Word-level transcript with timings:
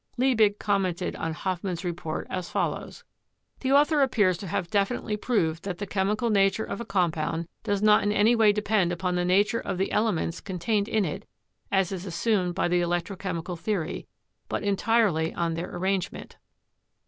Liebig 0.17 0.57
commented 0.57 1.15
on 1.17 1.33
Hofmann's 1.33 1.85
report 1.85 2.25
as 2.31 2.49
follows: 2.49 3.03
"The 3.59 3.71
author 3.71 4.01
appears 4.01 4.35
to 4.39 4.47
have 4.47 4.67
definitely 4.71 5.15
proved 5.15 5.61
that 5.63 5.77
the 5.77 5.85
chemical 5.85 6.31
nature 6.31 6.63
of 6.63 6.81
a 6.81 6.85
compound 6.85 7.47
does 7.61 7.83
not 7.83 8.01
in 8.01 8.11
any 8.11 8.35
way 8.35 8.51
depend 8.51 8.91
upon 8.91 9.13
the 9.13 9.23
nature 9.23 9.59
of 9.61 9.77
the 9.77 9.91
elements 9.91 10.41
contained 10.41 10.87
in 10.87 11.05
it 11.05 11.27
as 11.71 11.91
is 11.91 12.07
assumed 12.07 12.55
by 12.55 12.67
the 12.67 12.81
electro 12.81 13.15
chemical 13.15 13.55
theory, 13.55 14.07
but 14.49 14.63
entirely 14.63 15.35
on 15.35 15.53
their 15.53 15.69
arrangement." 15.69 16.37